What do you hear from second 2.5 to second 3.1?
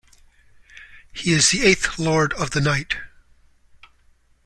Night.